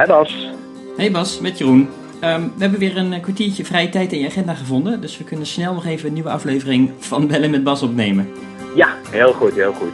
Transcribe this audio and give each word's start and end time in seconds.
Met 0.00 0.08
Bas. 0.08 0.48
Hey 0.96 1.10
Bas, 1.10 1.40
met 1.40 1.58
Jeroen. 1.58 1.88
Ehm, 2.20 2.42
we 2.42 2.60
hebben 2.60 2.78
weer 2.78 2.96
een 2.96 3.20
kwartiertje 3.20 3.64
vrije 3.64 3.88
tijd 3.88 4.12
in 4.12 4.18
je 4.18 4.26
agenda 4.26 4.54
gevonden. 4.54 5.00
Dus 5.00 5.18
we 5.18 5.24
kunnen 5.24 5.46
snel 5.46 5.74
nog 5.74 5.86
even 5.86 6.08
een 6.08 6.14
nieuwe 6.14 6.30
aflevering 6.30 6.90
van 6.98 7.26
Bellen 7.26 7.50
met 7.50 7.64
Bas 7.64 7.82
opnemen. 7.82 8.28
Ja, 8.74 8.94
heel 9.10 9.32
goed, 9.32 9.54
heel 9.54 9.72
goed. 9.72 9.92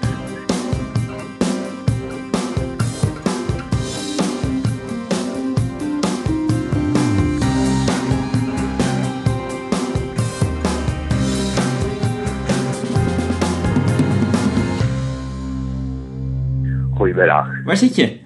Goedemiddag. 16.95 17.47
Waar 17.65 17.77
zit 17.77 17.97
je? 17.97 18.26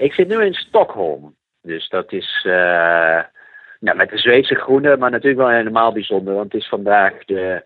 Ik 0.00 0.12
zit 0.12 0.28
nu 0.28 0.44
in 0.44 0.54
Stockholm. 0.54 1.34
Dus 1.62 1.88
dat 1.88 2.12
is 2.12 2.44
uh, 2.46 3.22
nou, 3.80 3.96
met 3.96 4.10
de 4.10 4.18
Zweedse 4.18 4.54
groene, 4.54 4.96
maar 4.96 5.10
natuurlijk 5.10 5.40
wel 5.40 5.50
helemaal 5.50 5.92
bijzonder. 5.92 6.34
Want 6.34 6.52
het 6.52 6.60
is 6.62 6.68
vandaag 6.68 7.24
de, 7.24 7.62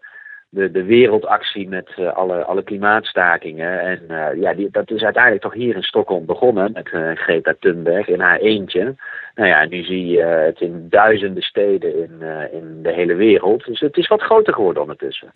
de, 0.49 0.71
de 0.71 0.85
wereldactie 0.85 1.69
met 1.69 1.91
uh, 1.97 2.13
alle, 2.13 2.45
alle 2.45 2.63
klimaatstakingen. 2.63 3.81
En 3.81 4.01
uh, 4.09 4.41
ja, 4.41 4.55
die, 4.55 4.71
dat 4.71 4.91
is 4.91 5.03
uiteindelijk 5.03 5.43
toch 5.43 5.55
hier 5.55 5.77
in 5.77 5.83
Stockholm 5.83 6.27
begonnen 6.27 6.73
met 6.73 6.89
Greta 7.19 7.55
Thunberg 7.61 8.09
in 8.09 8.21
haar 8.21 8.39
eentje. 8.39 8.95
Nou 9.35 9.49
ja, 9.49 9.65
nu 9.65 9.83
zie 9.83 10.07
je 10.07 10.23
het 10.23 10.61
in 10.61 10.87
duizenden 10.89 11.43
steden 11.43 11.97
in, 11.99 12.23
in 12.53 12.83
de 12.83 12.93
hele 12.93 13.15
wereld. 13.15 13.65
Dus 13.65 13.81
het 13.81 13.97
is 13.97 14.07
wat 14.07 14.23
groter 14.23 14.55
geworden 14.55 14.83
ondertussen. 14.83 15.33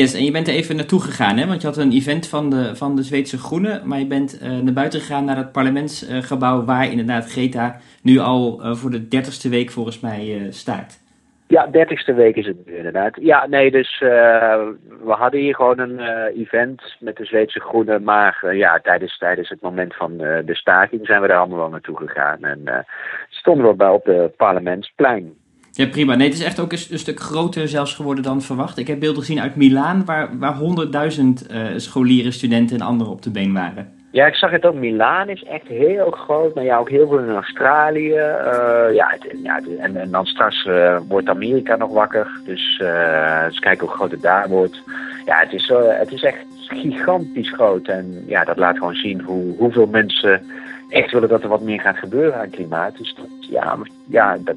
Yes, 0.00 0.14
en 0.14 0.24
je 0.24 0.30
bent 0.30 0.48
er 0.48 0.54
even 0.54 0.76
naartoe 0.76 1.00
gegaan, 1.00 1.36
hè? 1.36 1.46
want 1.46 1.60
je 1.60 1.66
had 1.66 1.76
een 1.76 1.92
event 1.92 2.28
van 2.28 2.50
de, 2.50 2.76
van 2.76 2.96
de 2.96 3.02
Zweedse 3.02 3.38
Groenen, 3.38 3.88
maar 3.88 3.98
je 3.98 4.06
bent 4.06 4.42
uh, 4.42 4.58
naar 4.58 4.72
buiten 4.72 5.00
gegaan 5.00 5.24
naar 5.24 5.36
het 5.36 5.52
parlementsgebouw 5.52 6.64
waar 6.64 6.90
inderdaad 6.90 7.30
Greta 7.30 7.76
nu 8.02 8.18
al 8.18 8.60
uh, 8.60 8.74
voor 8.74 8.90
de 8.90 9.08
dertigste 9.08 9.48
week 9.48 9.70
volgens 9.70 10.00
mij 10.00 10.26
uh, 10.26 10.50
staat. 10.50 11.02
Ja, 11.46 11.66
dertigste 11.66 12.14
week 12.14 12.36
is 12.36 12.46
het 12.46 12.66
nu 12.66 12.76
inderdaad. 12.76 13.16
Ja, 13.20 13.46
nee, 13.46 13.70
dus 13.70 13.98
we 13.98 15.14
hadden 15.18 15.40
hier 15.40 15.54
gewoon 15.54 15.78
een 15.78 16.00
event 16.36 16.82
met 17.00 17.16
de 17.16 17.24
Zweedse 17.24 17.60
Groenen, 17.60 18.02
maar 18.02 18.56
ja, 18.56 18.80
tijdens, 18.82 19.18
tijdens 19.18 19.48
het 19.48 19.60
moment 19.60 19.94
van 19.94 20.16
de 20.16 20.54
staking 20.54 21.06
zijn 21.06 21.20
we 21.20 21.26
daar 21.26 21.38
allemaal 21.38 21.58
wel 21.58 21.68
naartoe 21.68 21.96
gegaan 21.96 22.44
en 22.44 22.86
stonden 23.28 23.66
we 23.66 23.74
bij 23.74 23.88
op 23.88 24.04
de 24.04 24.32
parlementsplein. 24.36 25.34
Ja, 25.76 25.86
prima. 25.86 26.14
Nee, 26.14 26.28
het 26.28 26.36
is 26.36 26.44
echt 26.44 26.60
ook 26.60 26.72
een, 26.72 26.78
een, 26.90 26.98
stuk 26.98 27.20
groter 27.20 27.68
zelfs 27.68 27.94
geworden 27.94 28.24
dan 28.24 28.42
verwacht. 28.42 28.78
Ik 28.78 28.86
heb 28.86 29.00
beelden 29.00 29.20
gezien 29.20 29.40
uit 29.40 29.56
Milaan, 29.56 30.04
waar, 30.04 30.38
waar 30.38 30.54
100.000 30.54 30.60
uh, 30.60 31.66
scholieren, 31.76 32.32
studenten 32.32 32.76
en 32.76 32.86
anderen 32.86 33.12
op 33.12 33.22
de 33.22 33.30
been 33.30 33.52
waren. 33.52 33.92
Ja, 34.10 34.26
ik 34.26 34.34
zag 34.34 34.50
het 34.50 34.64
ook. 34.64 34.74
Milaan 34.74 35.28
is 35.28 35.44
echt 35.44 35.66
heel 35.66 36.10
groot. 36.10 36.54
Maar 36.54 36.64
ja, 36.64 36.78
ook 36.78 36.88
heel 36.88 37.08
veel 37.08 37.18
in 37.18 37.34
Australië. 37.34 38.08
Uh, 38.08 38.94
ja, 38.94 39.16
ja 39.42 39.60
en, 39.78 39.96
en, 39.96 40.10
dan 40.10 40.26
straks 40.26 40.64
uh, 40.64 40.98
wordt 41.08 41.28
Amerika 41.28 41.76
nog 41.76 41.92
wakker. 41.92 42.40
Dus, 42.44 42.82
dus 43.48 43.58
kijken 43.58 43.86
hoe 43.86 43.96
groot 43.96 44.10
het 44.10 44.22
daar 44.22 44.48
wordt. 44.48 44.82
Ja, 45.24 45.38
het 45.38 45.52
is, 45.52 45.72
het 45.98 46.12
is 46.12 46.22
echt 46.22 46.44
gigantisch 46.68 47.52
groot. 47.52 47.88
En 47.88 48.24
ja, 48.26 48.44
dat 48.44 48.56
laat 48.56 48.78
gewoon 48.78 48.94
zien 48.94 49.20
hoe, 49.20 49.56
hoeveel 49.56 49.86
mensen 49.86 50.42
echt 50.88 51.12
willen 51.12 51.28
dat 51.28 51.42
er 51.42 51.48
wat 51.48 51.62
meer 51.62 51.80
gaat 51.80 51.96
gebeuren 51.96 52.40
aan 52.40 52.50
klimaat. 52.50 52.98
Dus 52.98 53.14
dat, 53.14 53.26
ja, 53.50 53.78
ja 54.08 54.38
dat, 54.38 54.56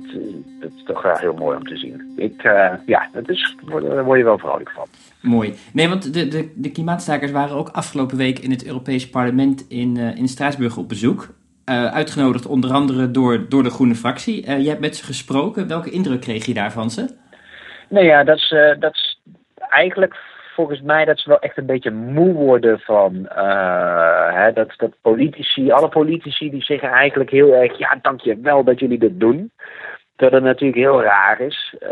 dat 0.59 0.71
is 0.75 0.83
toch 0.85 1.01
wel 1.01 1.17
heel 1.17 1.33
mooi 1.33 1.57
om 1.57 1.63
te 1.63 1.77
zien. 1.77 2.13
Ik, 2.15 2.43
uh, 2.43 2.71
ja, 2.85 3.09
dat 3.13 3.29
is, 3.29 3.55
daar 3.65 4.03
word 4.03 4.17
je 4.17 4.23
wel 4.23 4.37
vrolijk 4.37 4.71
van. 4.71 4.87
Mooi. 5.21 5.53
Nee, 5.73 5.89
want 5.89 6.13
de, 6.13 6.27
de, 6.27 6.51
de 6.55 6.71
klimaatstakers 6.71 7.31
waren 7.31 7.55
ook 7.55 7.69
afgelopen 7.69 8.17
week 8.17 8.39
in 8.39 8.51
het 8.51 8.65
Europees 8.65 9.09
Parlement 9.09 9.65
in, 9.69 9.97
uh, 9.97 10.17
in 10.17 10.27
Straatsburg 10.27 10.77
op 10.77 10.89
bezoek. 10.89 11.27
Uh, 11.69 11.93
uitgenodigd 11.93 12.45
onder 12.45 12.71
andere 12.71 13.11
door, 13.11 13.49
door 13.49 13.63
de 13.63 13.69
Groene 13.69 13.95
Fractie. 13.95 14.45
jij 14.45 14.63
hebt 14.63 14.79
met 14.79 14.95
ze 14.95 15.03
gesproken. 15.05 15.67
Welke 15.67 15.89
indruk 15.89 16.21
kreeg 16.21 16.45
je 16.45 16.53
daarvan 16.53 16.89
ze? 16.89 17.15
Nou 17.89 18.05
ja, 18.05 18.23
dat 18.23 18.37
is, 18.37 18.55
dat 18.79 18.93
is 18.93 19.19
eigenlijk 19.69 20.15
volgens 20.57 20.81
mij 20.81 21.05
dat 21.05 21.19
ze 21.19 21.29
wel 21.29 21.39
echt 21.39 21.57
een 21.57 21.65
beetje 21.65 21.91
moe 21.91 22.33
worden 22.33 22.79
van 22.79 23.13
uh, 23.15 24.33
hè, 24.33 24.53
dat, 24.53 24.73
dat 24.77 24.93
politici, 25.01 25.71
alle 25.71 25.89
politici 25.89 26.49
die 26.49 26.63
zeggen 26.63 26.89
eigenlijk 26.89 27.29
heel 27.29 27.53
erg, 27.53 27.77
ja 27.77 27.99
dank 28.01 28.21
je 28.21 28.39
wel 28.41 28.63
dat 28.63 28.79
jullie 28.79 28.99
dit 28.99 29.19
doen. 29.19 29.51
Dat 30.15 30.31
het 30.31 30.43
natuurlijk 30.43 30.79
heel 30.79 31.01
raar 31.01 31.39
is. 31.39 31.75
Uh, 31.79 31.89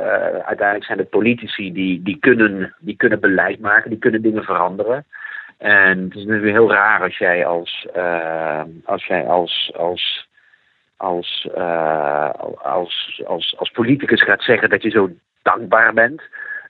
uiteindelijk 0.52 0.86
zijn 0.86 0.98
het 0.98 1.10
politici 1.10 1.74
die, 1.74 2.04
die, 2.04 2.18
kunnen, 2.20 2.76
die 2.80 2.96
kunnen 2.96 3.20
beleid 3.20 3.60
maken, 3.60 3.90
die 3.90 4.00
kunnen 4.00 4.22
dingen 4.22 4.44
veranderen. 4.44 5.06
En 5.58 6.04
het 6.04 6.16
is 6.16 6.26
natuurlijk 6.26 6.58
heel 6.58 6.72
raar 6.72 7.02
als 7.02 7.18
jij 7.18 7.46
als, 7.46 7.88
uh, 7.96 8.62
als, 8.86 9.06
jij 9.06 9.26
als, 9.26 9.72
als, 9.76 10.28
als, 10.98 11.48
als, 12.62 13.22
als, 13.26 13.56
als 13.58 13.70
politicus 13.70 14.24
gaat 14.24 14.44
zeggen 14.44 14.70
dat 14.70 14.82
je 14.82 14.90
zo 14.90 15.10
dankbaar 15.42 15.94
bent. 15.94 16.22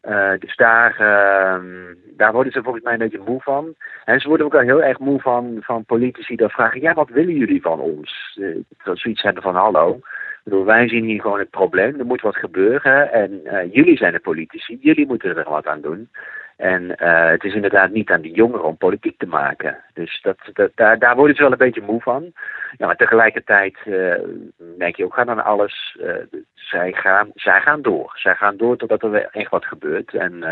Uh, 0.09 0.31
dus 0.39 0.55
daar, 0.55 0.91
uh, 0.91 1.63
daar 2.17 2.31
worden 2.31 2.51
ze 2.51 2.63
volgens 2.63 2.83
mij 2.83 2.93
een 2.93 2.99
beetje 2.99 3.21
moe 3.25 3.41
van. 3.41 3.75
En 4.05 4.19
ze 4.19 4.27
worden 4.27 4.45
ook 4.45 4.55
al 4.55 4.59
heel 4.59 4.83
erg 4.83 4.99
moe 4.99 5.21
van, 5.21 5.57
van 5.61 5.85
politici 5.85 6.35
die 6.35 6.47
vragen: 6.47 6.81
ja, 6.81 6.93
wat 6.93 7.09
willen 7.09 7.35
jullie 7.35 7.61
van 7.61 7.79
ons? 7.79 8.37
Uh, 8.39 8.57
zoiets 8.93 9.21
hebben 9.21 9.43
van: 9.43 9.55
hallo. 9.55 9.99
Bedoel, 10.43 10.65
wij 10.65 10.87
zien 10.87 11.03
hier 11.03 11.21
gewoon 11.21 11.39
het 11.39 11.49
probleem, 11.49 11.99
er 11.99 12.05
moet 12.05 12.21
wat 12.21 12.35
gebeuren. 12.35 13.11
En 13.11 13.41
jullie 13.71 13.97
zijn 13.97 14.13
de 14.13 14.19
politici, 14.19 14.77
jullie 14.81 15.07
moeten 15.07 15.37
er 15.37 15.49
wat 15.49 15.67
aan 15.67 15.81
doen. 15.81 16.09
En 16.55 16.83
uh, 16.83 17.29
het 17.29 17.43
is 17.43 17.53
inderdaad 17.53 17.91
niet 17.91 18.09
aan 18.09 18.21
de 18.21 18.31
jongeren 18.31 18.65
om 18.65 18.77
politiek 18.77 19.17
te 19.17 19.25
maken. 19.25 19.77
Dus 19.93 20.21
dat, 20.21 20.37
daar, 20.75 20.99
daar 20.99 21.15
worden 21.15 21.35
ze 21.35 21.41
wel 21.41 21.51
een 21.51 21.57
beetje 21.57 21.81
moe 21.81 22.01
van. 22.01 22.33
Ja, 22.77 22.85
maar 22.85 22.95
tegelijkertijd 22.95 23.77
uh, 23.85 24.13
merk 24.77 24.95
je 24.95 25.05
ook 25.05 25.13
gaan 25.13 25.29
aan 25.29 25.43
alles. 25.43 25.97
Uh, 26.01 26.39
zij, 26.53 26.91
gaan, 26.91 27.31
zij 27.33 27.61
gaan 27.61 27.81
door. 27.81 28.11
Zij 28.15 28.35
gaan 28.35 28.57
door 28.57 28.77
totdat 28.77 29.03
er 29.03 29.27
echt 29.31 29.49
wat 29.49 29.65
gebeurt. 29.65 30.13
En 30.13 30.43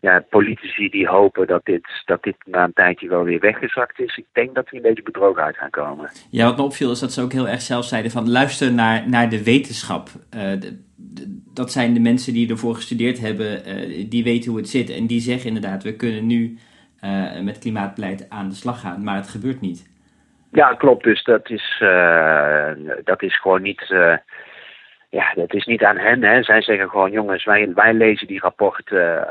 ja, 0.00 0.24
politici 0.30 0.88
die 0.88 1.08
hopen 1.08 1.46
dat 1.46 1.64
dit, 1.64 1.88
dat 2.04 2.22
dit 2.22 2.36
na 2.44 2.64
een 2.64 2.72
tijdje 2.72 3.08
wel 3.08 3.22
weer 3.22 3.40
weggezakt 3.40 4.00
is. 4.00 4.16
Ik 4.16 4.26
denk 4.32 4.54
dat 4.54 4.70
we 4.70 4.76
een 4.76 4.82
beetje 4.82 5.02
bedrogen 5.02 5.42
uit 5.42 5.56
gaan 5.56 5.70
komen. 5.70 6.10
Ja, 6.30 6.44
wat 6.44 6.56
me 6.56 6.62
opviel 6.62 6.90
is 6.90 7.00
dat 7.00 7.12
ze 7.12 7.22
ook 7.22 7.32
heel 7.32 7.48
erg 7.48 7.60
zelf 7.60 7.84
zeiden 7.84 8.10
van 8.10 8.30
luister 8.30 8.72
naar, 8.72 9.08
naar 9.08 9.28
de 9.28 9.44
wetenschap. 9.44 10.08
De, 10.30 10.80
dat 11.54 11.72
zijn 11.72 11.94
de 11.94 12.00
mensen 12.00 12.32
die 12.32 12.50
ervoor 12.50 12.74
gestudeerd 12.74 13.20
hebben, 13.20 13.68
uh, 13.68 14.06
die 14.08 14.24
weten 14.24 14.50
hoe 14.50 14.60
het 14.60 14.68
zit. 14.68 14.90
En 14.90 15.06
die 15.06 15.20
zeggen 15.20 15.48
inderdaad, 15.48 15.82
we 15.82 15.96
kunnen 15.96 16.26
nu 16.26 16.58
uh, 17.04 17.40
met 17.40 17.58
klimaatbeleid 17.58 18.26
aan 18.28 18.48
de 18.48 18.54
slag 18.54 18.80
gaan, 18.80 19.04
maar 19.04 19.16
het 19.16 19.28
gebeurt 19.28 19.60
niet. 19.60 19.90
Ja, 20.52 20.74
klopt. 20.74 21.04
Dus 21.04 21.24
dat 21.24 21.50
is, 21.50 21.80
uh, 21.82 22.70
dat 23.04 23.22
is 23.22 23.40
gewoon 23.40 23.62
niet. 23.62 23.86
ja, 25.10 25.34
dat 25.34 25.54
is 25.54 25.64
niet 25.64 25.84
aan 25.84 25.96
hen. 25.96 26.22
Hè. 26.22 26.42
Zij 26.42 26.62
zeggen 26.62 26.90
gewoon, 26.90 27.10
jongens, 27.10 27.44
wij, 27.44 27.72
wij 27.74 27.94
lezen 27.94 28.26
die 28.26 28.40
rapporten. 28.40 29.26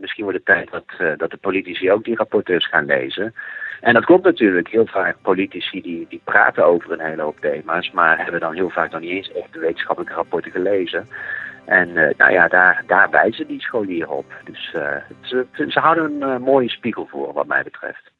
misschien 0.00 0.24
wordt 0.24 0.38
het 0.38 0.46
tijd 0.46 0.70
dat, 0.70 1.18
dat 1.18 1.30
de 1.30 1.36
politici 1.36 1.90
ook 1.90 2.04
die 2.04 2.16
rapporten 2.16 2.54
eens 2.54 2.68
gaan 2.68 2.86
lezen. 2.86 3.34
En 3.82 3.94
dat 3.94 4.04
klopt 4.04 4.24
natuurlijk. 4.24 4.68
Heel 4.68 4.86
vaak 4.86 5.16
politici 5.22 5.80
die, 5.80 6.06
die 6.08 6.20
praten 6.24 6.64
over 6.64 6.92
een 6.92 7.06
hele 7.06 7.22
hoop 7.22 7.40
thema's, 7.40 7.90
maar 7.90 8.22
hebben 8.22 8.40
dan 8.40 8.54
heel 8.54 8.70
vaak 8.70 8.90
nog 8.90 9.00
niet 9.00 9.10
eens 9.10 9.32
echt 9.32 9.52
de 9.52 9.58
wetenschappelijke 9.58 10.16
rapporten 10.16 10.50
gelezen. 10.50 11.08
En 11.64 11.88
uh, 11.88 12.08
nou 12.16 12.32
ja, 12.32 12.48
daar, 12.48 12.84
daar 12.86 13.10
wijzen 13.10 13.46
die 13.46 13.60
scholieren 13.60 14.16
op. 14.16 14.24
Dus 14.44 14.74
uh, 14.76 14.82
ze, 15.20 15.46
ze, 15.68 15.80
houden 15.80 16.04
een 16.04 16.28
uh, 16.28 16.38
mooie 16.38 16.68
spiegel 16.68 17.06
voor, 17.10 17.32
wat 17.32 17.46
mij 17.46 17.62
betreft. 17.62 18.10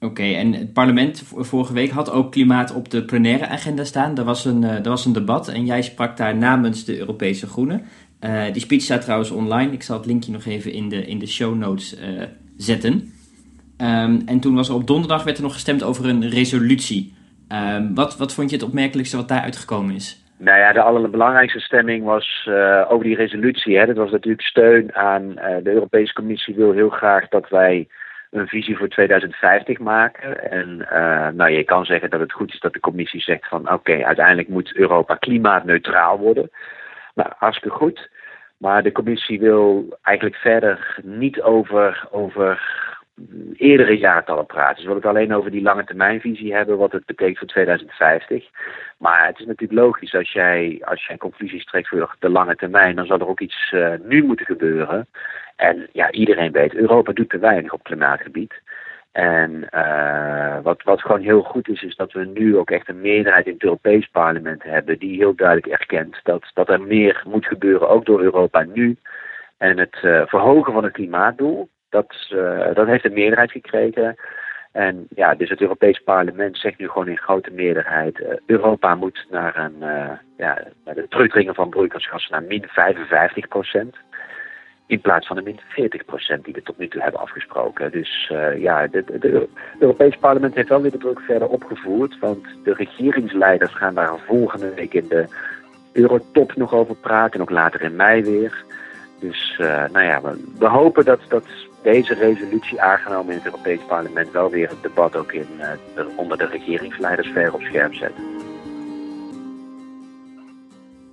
Oké, 0.00 0.22
en 0.22 0.52
het 0.52 0.72
parlement 0.72 1.22
vorige 1.36 1.72
week 1.72 1.90
had 1.90 2.10
ook 2.10 2.32
klimaat 2.32 2.74
op 2.74 2.90
de 2.90 3.04
plenaire 3.04 3.46
agenda 3.46 3.84
staan. 3.84 4.18
Er 4.18 4.24
was 4.24 4.44
een, 4.44 4.64
er 4.64 4.88
was 4.88 5.04
een 5.04 5.12
debat 5.12 5.48
en 5.48 5.64
jij 5.64 5.82
sprak 5.82 6.16
daar 6.16 6.36
namens 6.36 6.84
de 6.84 6.98
Europese 6.98 7.46
Groenen. 7.46 7.84
die 8.52 8.62
speech 8.62 8.82
staat 8.82 9.02
trouwens 9.02 9.30
online. 9.30 9.72
Ik 9.72 9.82
zal 9.82 9.96
het 9.96 10.06
linkje 10.06 10.32
nog 10.32 10.44
even 10.44 10.72
in 10.72 10.88
de, 10.88 11.06
in 11.06 11.18
de 11.18 11.26
show 11.26 11.54
notes 11.54 11.96
zetten. 12.56 13.12
Um, 13.80 14.22
en 14.26 14.40
toen 14.40 14.54
was 14.54 14.68
er 14.68 14.74
op 14.74 14.86
donderdag 14.86 15.24
werd 15.24 15.36
er 15.36 15.42
nog 15.42 15.52
gestemd 15.52 15.82
over 15.82 16.08
een 16.08 16.28
resolutie. 16.28 17.14
Um, 17.48 17.94
wat, 17.94 18.16
wat 18.16 18.32
vond 18.32 18.50
je 18.50 18.56
het 18.56 18.64
opmerkelijkste 18.64 19.16
wat 19.16 19.28
daar 19.28 19.40
uitgekomen 19.40 19.94
is? 19.94 20.22
Nou 20.42 20.58
ja, 20.58 20.72
de 20.72 20.82
allerbelangrijkste 20.82 21.60
stemming 21.60 22.04
was 22.04 22.46
uh, 22.48 22.86
over 22.88 23.04
die 23.04 23.16
resolutie. 23.16 23.78
Hè. 23.78 23.86
Dat 23.86 23.96
was 23.96 24.10
natuurlijk 24.10 24.46
steun 24.46 24.94
aan 24.94 25.22
uh, 25.22 25.56
de 25.62 25.70
Europese 25.70 26.12
Commissie 26.12 26.54
wil 26.54 26.72
heel 26.72 26.88
graag 26.88 27.28
dat 27.28 27.48
wij 27.48 27.88
een 28.30 28.46
visie 28.46 28.76
voor 28.76 28.88
2050 28.88 29.78
maken. 29.78 30.50
En 30.50 30.88
uh, 30.92 31.28
nou, 31.28 31.50
je 31.50 31.64
kan 31.64 31.84
zeggen 31.84 32.10
dat 32.10 32.20
het 32.20 32.32
goed 32.32 32.52
is 32.52 32.60
dat 32.60 32.72
de 32.72 32.80
commissie 32.80 33.20
zegt 33.20 33.48
van 33.48 33.72
oké, 33.72 34.04
uiteindelijk 34.04 34.48
moet 34.48 34.76
Europa 34.76 35.14
klimaatneutraal 35.14 36.18
worden. 36.18 36.50
Nou, 37.14 37.30
hartstikke 37.36 37.76
goed. 37.76 38.10
Maar 38.56 38.82
de 38.82 38.92
commissie 38.92 39.40
wil 39.40 39.98
eigenlijk 40.02 40.36
verder 40.36 40.98
niet 41.02 41.42
over, 41.42 42.08
over 42.10 42.62
eerdere 43.56 43.98
jaartallen 43.98 44.46
praten. 44.46 44.82
Ze 44.82 44.86
willen 44.86 45.02
het 45.02 45.10
alleen 45.10 45.34
over 45.34 45.50
die 45.50 45.62
lange 45.62 45.84
termijnvisie 45.84 46.54
hebben, 46.54 46.78
wat 46.78 46.92
het 46.92 47.06
betekent 47.06 47.38
voor 47.38 47.46
2050. 47.46 48.44
Maar 48.98 49.26
het 49.26 49.38
is 49.38 49.46
natuurlijk 49.46 49.80
logisch 49.80 50.14
als 50.14 50.32
jij, 50.32 50.82
als 50.84 51.06
jij 51.06 51.16
conclusies 51.16 51.64
trekt 51.64 51.88
voor 51.88 52.16
de 52.18 52.28
lange 52.28 52.56
termijn, 52.56 52.96
dan 52.96 53.06
zal 53.06 53.18
er 53.18 53.28
ook 53.28 53.40
iets 53.40 53.72
uh, 53.72 53.92
nu 54.02 54.24
moeten 54.24 54.46
gebeuren. 54.46 55.06
En 55.56 55.88
ja, 55.92 56.10
iedereen 56.10 56.52
weet, 56.52 56.74
Europa 56.74 57.12
doet 57.12 57.28
te 57.28 57.38
weinig 57.38 57.72
op 57.72 57.82
klimaatgebied. 57.82 58.54
En 59.12 59.68
wat, 60.62 60.82
wat 60.82 61.00
gewoon 61.00 61.20
heel 61.20 61.42
goed 61.42 61.68
is, 61.68 61.82
is 61.82 61.96
dat 61.96 62.12
we 62.12 62.24
nu 62.24 62.56
ook 62.56 62.70
echt 62.70 62.88
een 62.88 63.00
meerderheid 63.00 63.46
in 63.46 63.52
het 63.52 63.62
Europees 63.62 64.06
parlement 64.06 64.62
hebben 64.62 64.98
die 64.98 65.16
heel 65.16 65.34
duidelijk 65.34 65.66
erkent 65.66 66.20
dat, 66.22 66.50
dat 66.54 66.68
er 66.68 66.80
meer 66.80 67.22
moet 67.26 67.46
gebeuren, 67.46 67.88
ook 67.88 68.04
door 68.04 68.20
Europa 68.20 68.62
nu. 68.72 68.96
En 69.56 69.78
het 69.78 69.96
verhogen 70.28 70.72
van 70.72 70.84
het 70.84 70.92
klimaatdoel, 70.92 71.68
dat, 71.90 72.34
dat 72.74 72.86
heeft 72.86 73.04
een 73.04 73.12
meerderheid 73.12 73.50
gekregen. 73.50 74.16
En 74.72 75.06
ja, 75.14 75.34
dus 75.34 75.48
het 75.48 75.60
Europees 75.60 75.98
Parlement 75.98 76.58
zegt 76.58 76.78
nu 76.78 76.88
gewoon 76.88 77.08
in 77.08 77.18
grote 77.18 77.50
meerderheid: 77.50 78.18
uh, 78.18 78.26
Europa 78.46 78.94
moet 78.94 79.26
naar, 79.30 79.56
een, 79.56 79.76
uh, 79.80 80.10
ja, 80.36 80.62
naar 80.84 80.94
de 80.94 81.06
terugdringen 81.08 81.54
van 81.54 81.68
broeikasgassen 81.68 82.32
naar 82.32 82.42
min 82.42 82.64
55 82.68 83.48
procent. 83.48 83.96
In 84.86 85.00
plaats 85.00 85.26
van 85.26 85.36
de 85.36 85.42
min 85.42 85.60
40 85.68 86.04
procent 86.04 86.44
die 86.44 86.54
we 86.54 86.62
tot 86.62 86.78
nu 86.78 86.88
toe 86.88 87.02
hebben 87.02 87.20
afgesproken. 87.20 87.90
Dus 87.90 88.32
ja, 88.56 88.86
het 88.90 89.24
Europees 89.78 90.16
Parlement 90.16 90.54
heeft 90.54 90.68
wel 90.68 90.82
weer 90.82 90.90
de 90.90 90.98
druk 90.98 91.20
verder 91.20 91.48
opgevoerd. 91.48 92.18
Want 92.18 92.46
de 92.64 92.74
regeringsleiders 92.74 93.74
gaan 93.74 93.94
daar 93.94 94.18
volgende 94.18 94.74
week 94.74 94.94
in 94.94 95.08
de 95.08 95.24
Eurotop 95.92 96.56
nog 96.56 96.74
over 96.74 96.94
praten. 96.94 97.34
En 97.34 97.40
ook 97.40 97.50
later 97.50 97.82
in 97.82 97.96
mei 97.96 98.22
weer. 98.22 98.64
Dus 99.20 99.54
nou 99.92 100.02
ja, 100.02 100.20
we, 100.20 100.52
we 100.58 100.66
hopen 100.66 101.04
dat, 101.04 101.20
dat 101.28 101.44
deze 101.82 102.14
resolutie 102.14 102.80
aangenomen 102.80 103.32
in 103.32 103.36
het 103.36 103.44
Europees 103.44 103.80
Parlement 103.88 104.30
wel 104.30 104.50
weer 104.50 104.68
het 104.68 104.82
debat 104.82 105.16
ook 105.16 105.32
in, 105.32 105.46
uh, 105.58 106.04
onder 106.16 106.38
de 106.38 106.46
regeringsleiders 106.46 107.28
ver 107.28 107.54
op 107.54 107.60
scherp 107.62 107.94
zet. 107.94 108.12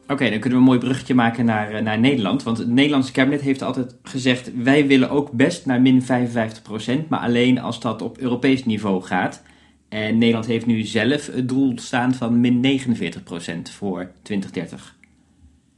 Oké, 0.07 0.29
dan 0.29 0.39
kunnen 0.39 0.49
we 0.49 0.55
een 0.55 0.71
mooi 0.71 0.79
bruggetje 0.79 1.13
maken 1.13 1.45
naar, 1.45 1.71
eh, 1.71 1.81
naar 1.81 1.99
Nederland. 1.99 2.43
Want 2.43 2.57
het 2.57 2.67
Nederlandse 2.67 3.11
kabinet 3.11 3.41
heeft 3.41 3.61
altijd 3.61 3.95
gezegd: 4.03 4.51
wij 4.63 4.87
willen 4.87 5.09
ook 5.09 5.31
best 5.31 5.65
naar 5.65 5.81
min 5.81 6.01
55%, 6.01 7.09
maar 7.09 7.19
alleen 7.19 7.59
als 7.59 7.79
dat 7.79 8.01
op 8.01 8.17
Europees 8.17 8.65
niveau 8.65 9.01
gaat. 9.01 9.43
En 9.89 10.17
Nederland 10.17 10.45
heeft 10.45 10.65
nu 10.65 10.81
zelf 10.81 11.25
het 11.25 11.49
doel 11.49 11.73
staan 11.75 12.13
van 12.13 12.39
min 12.39 12.59
49% 12.59 13.71
voor 13.71 14.11
2030. 14.21 14.95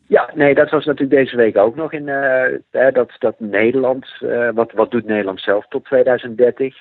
Ja, 0.10 0.30
nee, 0.34 0.56
dat 0.56 0.70
was 0.70 0.86
natuurlijk 0.86 1.22
deze 1.22 1.36
week 1.36 1.58
ook 1.58 1.76
nog 1.76 1.94
in 1.94 2.08
uh, 2.08 2.94
dat, 2.94 3.12
dat 3.20 3.40
Nederland, 3.40 4.08
uh, 4.22 4.50
wat, 4.54 4.72
wat 4.72 4.92
doet 4.92 5.06
Nederland 5.06 5.42
zelf 5.42 5.68
tot 5.68 5.86
2030? 5.86 6.76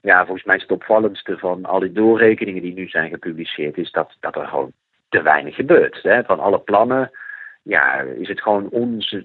Ja, 0.00 0.24
volgens 0.24 0.46
mij 0.46 0.56
is 0.56 0.62
het 0.62 0.70
opvallendste 0.70 1.38
van 1.38 1.64
al 1.64 1.80
die 1.80 1.92
doorrekeningen 1.92 2.62
die 2.62 2.74
nu 2.74 2.88
zijn 2.88 3.10
gepubliceerd, 3.10 3.76
is 3.76 3.90
dat, 3.90 4.16
dat 4.20 4.36
er 4.36 4.46
gewoon 4.46 4.72
te 5.08 5.22
weinig 5.22 5.54
gebeurt. 5.54 6.02
Hè. 6.02 6.24
Van 6.24 6.40
alle 6.40 6.58
plannen 6.58 7.10
ja, 7.62 8.00
is 8.00 8.28
het 8.28 8.42
gewoon 8.42 8.68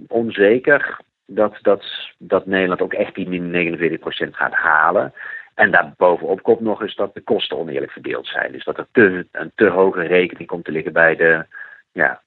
onzeker 0.07 0.99
dat, 1.25 1.57
dat, 1.61 1.83
dat 2.17 2.45
Nederland 2.45 2.81
ook 2.81 2.93
echt 2.93 3.15
die 3.15 3.29
min 3.29 3.99
49% 3.99 4.01
gaat 4.31 4.53
halen. 4.53 5.13
En 5.53 5.71
daarbovenop 5.71 6.41
komt 6.41 6.59
nog 6.59 6.81
eens 6.81 6.95
dat 6.95 7.13
de 7.13 7.21
kosten 7.21 7.57
oneerlijk 7.57 7.91
verdeeld 7.91 8.27
zijn. 8.27 8.51
Dus 8.51 8.63
dat 8.63 8.77
er 8.77 8.87
te, 8.91 9.27
een 9.31 9.51
te 9.55 9.69
hoge 9.69 10.01
rekening 10.01 10.47
komt 10.47 10.65
te 10.65 10.71
liggen 10.71 10.93
bij 10.93 11.15
de, 11.15 11.45
ja, 11.91 12.21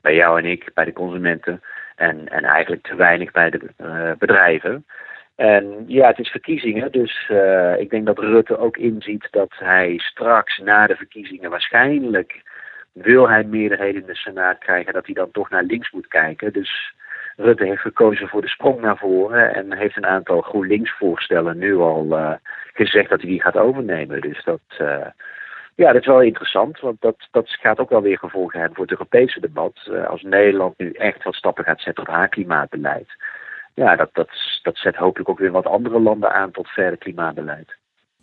bij, 0.00 0.14
jou 0.14 0.38
en 0.38 0.44
ik, 0.44 0.70
bij 0.74 0.84
de 0.84 0.92
consumenten. 0.92 1.62
En, 1.96 2.28
en 2.28 2.44
eigenlijk 2.44 2.82
te 2.82 2.94
weinig 2.94 3.30
bij 3.30 3.50
de 3.50 3.60
uh, 3.80 4.10
bedrijven. 4.18 4.84
En 5.36 5.84
ja, 5.86 6.06
het 6.06 6.18
is 6.18 6.28
verkiezingen, 6.28 6.92
dus 6.92 7.28
uh, 7.30 7.78
ik 7.78 7.90
denk 7.90 8.06
dat 8.06 8.18
Rutte 8.18 8.58
ook 8.58 8.76
inziet 8.76 9.28
dat 9.30 9.52
hij 9.58 9.98
straks 9.98 10.58
na 10.58 10.86
de 10.86 10.96
verkiezingen 10.96 11.50
waarschijnlijk 11.50 12.42
wil 12.92 13.28
hij 13.28 13.44
meerderheden 13.44 14.00
in 14.00 14.06
de 14.06 14.16
Senaat 14.16 14.58
krijgen, 14.58 14.92
dat 14.92 15.06
hij 15.06 15.14
dan 15.14 15.30
toch 15.30 15.50
naar 15.50 15.62
links 15.62 15.90
moet 15.90 16.08
kijken. 16.08 16.52
Dus 16.52 16.94
Rutte 17.36 17.64
heeft 17.64 17.80
gekozen 17.80 18.28
voor 18.28 18.40
de 18.40 18.48
sprong 18.48 18.80
naar 18.80 18.96
voren 18.96 19.54
en 19.54 19.76
heeft 19.76 19.96
een 19.96 20.06
aantal 20.06 20.40
GroenLinks 20.40 20.96
voorstellen 20.98 21.58
nu 21.58 21.76
al 21.76 22.06
uh, 22.10 22.32
gezegd 22.72 23.08
dat 23.10 23.20
hij 23.20 23.30
die 23.30 23.42
gaat 23.42 23.56
overnemen. 23.56 24.20
Dus 24.20 24.44
dat, 24.44 24.60
ja, 25.74 25.92
dat 25.92 26.00
is 26.00 26.06
wel 26.06 26.22
interessant, 26.22 26.80
want 26.80 27.00
dat, 27.00 27.16
dat 27.30 27.48
gaat 27.48 27.78
ook 27.78 27.90
wel 27.90 28.02
weer 28.02 28.18
gevolgen 28.18 28.58
hebben 28.58 28.76
voor 28.76 28.84
het 28.84 28.98
Europese 28.98 29.40
debat. 29.40 29.88
Uh, 29.90 30.06
als 30.06 30.22
Nederland 30.22 30.78
nu 30.78 30.90
echt 30.90 31.22
wat 31.22 31.34
stappen 31.34 31.64
gaat 31.64 31.80
zetten 31.80 32.06
op 32.06 32.14
haar 32.14 32.28
klimaatbeleid. 32.28 33.08
Ja, 33.74 33.96
dat, 33.96 34.08
dat, 34.12 34.28
dat 34.62 34.76
zet 34.76 34.96
hopelijk 34.96 35.28
ook 35.28 35.38
weer 35.38 35.50
wat 35.50 35.66
andere 35.66 36.00
landen 36.00 36.32
aan 36.32 36.50
tot 36.50 36.68
verder 36.68 36.98
klimaatbeleid. 36.98 37.76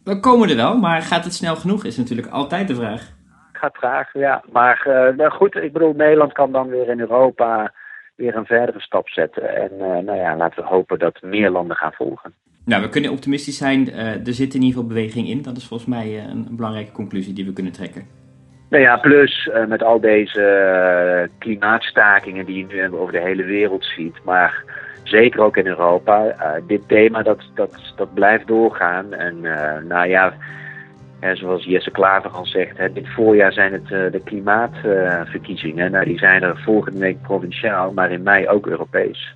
We 0.04 0.20
komen 0.20 0.50
er 0.50 0.56
wel, 0.56 0.78
maar 0.78 1.02
gaat 1.02 1.24
het 1.24 1.34
snel 1.34 1.56
genoeg, 1.56 1.86
is 1.86 1.98
natuurlijk 1.98 2.28
altijd 2.28 2.68
de 2.68 2.76
vraag. 2.76 3.12
Gaat 3.52 3.74
traag, 3.74 4.14
ja. 4.14 4.44
Maar 4.52 4.84
uh, 4.88 5.18
nou 5.18 5.32
goed, 5.32 5.56
ik 5.56 5.74
bedoel, 5.74 5.94
Nederland 5.94 6.34
kan 6.34 6.52
dan 6.52 6.68
weer 6.68 6.90
in 6.90 7.00
Europa 7.00 7.74
weer 8.16 8.36
een 8.36 8.46
verdere 8.46 8.80
stap 8.80 9.10
zetten. 9.10 9.56
En 9.56 9.72
uh, 9.74 9.80
nou 9.80 10.16
ja, 10.18 10.36
laten 10.36 10.64
we 10.64 10.70
hopen 10.70 11.00
dat 11.00 11.22
meer 11.22 11.50
landen 11.50 11.78
gaan 11.78 11.94
volgen. 11.94 12.34
Nou, 12.66 12.82
we 12.82 12.90
kunnen 12.90 13.12
optimistisch 13.12 13.58
zijn. 13.58 13.90
Uh, 13.90 14.28
er 14.28 14.34
zit 14.34 14.54
in 14.54 14.62
ieder 14.62 14.76
geval 14.76 14.88
beweging 14.88 15.28
in. 15.28 15.42
Dat 15.42 15.58
is 15.58 15.66
volgens 15.66 15.90
mij 15.90 16.08
uh, 16.08 16.30
een, 16.30 16.48
belangrijke 16.52 16.92
conclusie 16.92 17.34
die 17.34 17.46
we 17.46 17.54
kunnen 17.54 17.72
trekken. 17.72 18.08
Nou 18.70 18.84
ja, 18.84 18.98
plus 18.98 19.50
uh, 19.54 19.66
met 19.66 19.84
al 19.84 20.00
deze 20.00 21.30
klimaatstakingen 21.38 22.46
die 22.46 22.58
je 22.58 22.66
nu 22.74 22.98
over 22.98 23.14
de 23.14 23.20
hele 23.22 23.44
wereld 23.44 23.86
ziet, 23.96 24.16
maar 24.24 24.64
zeker 25.04 25.42
ook 25.42 25.58
in 25.58 25.68
Europa, 25.68 26.36
dit 26.68 26.82
thema 26.88 27.22
dat, 27.22 27.42
dat, 27.56 27.94
dat 27.96 28.14
blijft 28.14 28.48
doorgaan. 28.48 29.14
En 29.14 29.42
nou 29.88 30.08
ja, 30.08 30.34
zoals 31.34 31.66
Jesse 31.66 31.92
Klaver 31.92 32.30
al 32.30 32.46
zegt, 32.46 32.78
hè, 32.78 32.94
dit 32.94 33.08
voorjaar 33.08 33.54
zijn 33.54 33.74
het 33.74 33.88
de 33.88 34.22
klimaatverkiezingen. 34.24 35.92
nou, 35.92 36.06
die 36.06 36.18
zijn 36.18 36.44
er 36.44 36.62
volgende 36.64 37.00
week 37.00 37.22
provinciaal, 37.22 37.94
maar 37.94 38.12
in 38.12 38.24
mei 38.24 38.48
ook 38.48 38.68
Europees. 38.68 39.36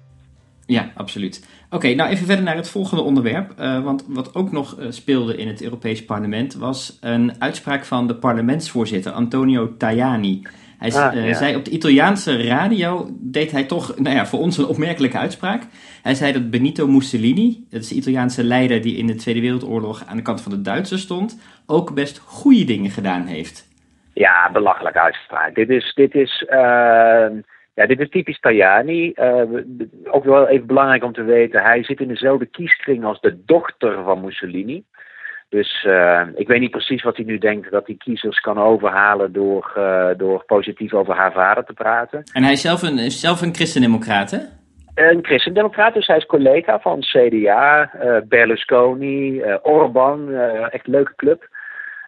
Ja, 0.66 0.92
absoluut. 0.96 1.63
Oké, 1.74 1.94
nou 1.94 2.10
even 2.10 2.26
verder 2.26 2.46
naar 2.46 2.56
het 2.56 2.70
volgende 2.70 3.04
onderwerp. 3.04 3.54
Uh, 3.60 3.84
want 3.84 4.06
wat 4.08 4.36
ook 4.36 4.52
nog 4.52 4.80
uh, 4.80 4.86
speelde 4.90 5.38
in 5.38 5.48
het 5.48 5.64
Europees 5.64 6.06
Parlement 6.06 6.56
was 6.56 6.98
een 7.02 7.34
uitspraak 7.40 7.86
van 7.86 8.08
de 8.08 8.16
parlementsvoorzitter 8.16 9.12
Antonio 9.12 9.78
Tajani. 9.78 10.42
Hij 10.78 10.92
ah, 10.92 11.16
uh, 11.16 11.28
ja. 11.28 11.34
zei 11.34 11.56
op 11.56 11.66
de 11.66 11.72
Italiaanse 11.72 12.48
radio, 12.48 13.08
deed 13.10 13.52
hij 13.52 13.64
toch, 13.64 13.98
nou 14.00 14.16
ja, 14.16 14.26
voor 14.26 14.40
ons 14.40 14.58
een 14.58 14.66
opmerkelijke 14.66 15.18
uitspraak. 15.18 15.64
Hij 16.02 16.16
zei 16.16 16.34
dat 16.34 16.50
Benito 16.50 16.88
Mussolini, 16.88 17.66
dat 17.70 17.82
is 17.82 17.88
de 17.88 17.96
Italiaanse 17.96 18.44
leider 18.44 18.82
die 18.82 18.98
in 18.98 19.08
de 19.08 19.16
Tweede 19.16 19.42
Wereldoorlog 19.42 20.04
aan 20.08 20.18
de 20.18 20.24
kant 20.24 20.42
van 20.42 20.52
de 20.52 20.62
Duitsers 20.62 21.02
stond, 21.02 21.42
ook 21.66 21.94
best 21.94 22.18
goede 22.18 22.64
dingen 22.64 22.92
gedaan 22.92 23.26
heeft. 23.26 23.68
Ja, 24.14 24.52
belachelijke 24.52 25.00
uitspraak. 25.02 25.56
Dit 25.56 25.70
is, 25.70 25.94
dit 25.94 26.16
is 26.16 26.46
ehm, 26.50 27.40
ja, 27.74 27.86
dit 27.86 28.00
is 28.00 28.10
typisch 28.10 28.40
Tajani. 28.40 29.14
Uh, 29.16 29.42
ook 30.04 30.24
wel 30.24 30.48
even 30.48 30.68
belangrijk 30.68 31.04
om 31.04 31.14
te 31.14 31.24
weten, 31.24 31.62
hij 31.62 31.84
zit 31.84 32.00
in 32.00 32.08
dezelfde 32.08 32.46
kieskring 32.46 33.04
als 33.04 33.22
de 33.22 33.44
dochter 33.46 34.04
van 34.04 34.22
Mussolini. 34.22 34.84
Dus 35.50 35.84
uh, 35.88 36.22
ik 36.36 36.48
weet 36.48 36.60
niet 36.60 36.72
precies 36.72 37.04
wat 37.04 37.16
hij 37.16 37.26
nu 37.26 37.38
denkt 37.38 37.72
dat 37.72 37.86
hij 37.88 37.96
kiezers 37.96 38.40
kan 38.40 38.58
overhalen 38.58 39.34
door, 39.34 39.74
uh, 39.78 40.10
door 40.18 40.44
positief 40.46 40.94
over 40.94 41.16
haar 41.16 41.32
vader 41.32 41.64
te 41.66 41.74
praten. 41.74 42.24
En 42.34 42.44
hij 42.44 42.52
is 42.52 42.62
zelf 42.62 42.82
een, 42.82 43.12
zelf 43.12 43.42
een 43.42 43.56
christendemocraat, 43.56 44.32
hè? 44.32 44.38
Een 44.96 45.26
christendemocraat, 45.26 45.94
dus 45.94 46.08
hij 46.08 46.18
is 46.18 46.26
collega 46.26 46.80
van 46.80 47.00
CDA, 47.00 47.92
Berlusconi, 48.28 49.44
Orban, 49.62 50.34
echt 50.70 50.88
leuke 50.88 51.16
club. 51.16 51.48